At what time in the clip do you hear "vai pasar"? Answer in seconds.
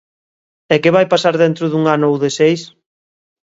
0.95-1.35